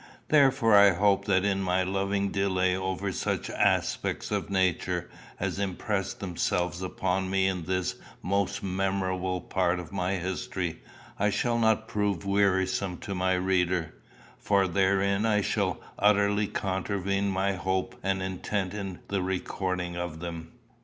[0.29, 6.19] Therefore I hope that in my loving delay over such aspects of Nature as impressed
[6.19, 10.81] themselves upon me in this most memorable part of my history
[11.19, 13.93] I shall not prove wearisome to my reader,
[14.39, 20.53] for therein I should utterly contravene my hope and intent in the recording of them.